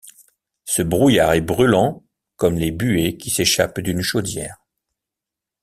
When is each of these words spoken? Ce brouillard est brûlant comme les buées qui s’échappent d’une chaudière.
Ce 0.65 0.81
brouillard 0.81 1.33
est 1.33 1.41
brûlant 1.41 2.03
comme 2.35 2.55
les 2.55 2.71
buées 2.71 3.17
qui 3.17 3.29
s’échappent 3.29 3.81
d’une 3.81 4.01
chaudière. 4.01 4.65